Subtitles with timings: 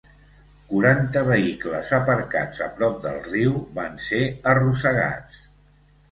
[0.69, 5.43] Quaranta vehicles aparcats a prop del riu van ser arrossegats.